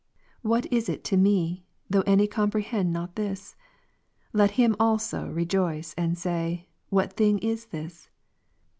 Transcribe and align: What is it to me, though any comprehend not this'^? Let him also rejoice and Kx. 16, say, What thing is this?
What 0.41 0.65
is 0.73 0.89
it 0.89 1.03
to 1.03 1.15
me, 1.15 1.63
though 1.87 2.01
any 2.07 2.25
comprehend 2.25 2.91
not 2.91 3.13
this'^? 3.15 3.53
Let 4.33 4.49
him 4.57 4.75
also 4.79 5.29
rejoice 5.29 5.93
and 5.95 6.13
Kx. 6.13 6.15
16, 6.15 6.15
say, 6.15 6.67
What 6.89 7.13
thing 7.13 7.37
is 7.37 7.67
this? 7.67 8.09